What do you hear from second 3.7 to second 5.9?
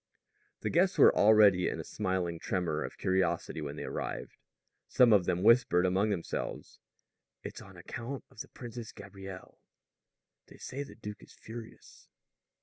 they arrived. Some of them whispered